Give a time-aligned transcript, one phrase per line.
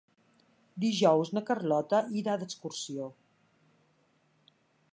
[0.85, 3.11] Dijous na Carlota irà d'excursió.